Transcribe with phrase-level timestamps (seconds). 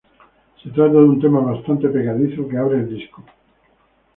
[0.63, 3.23] Se trata de un tema bastante pegadizo que abre el disco.